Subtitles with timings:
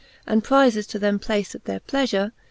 [0.25, 2.31] And prifes to them placed at their pleafure.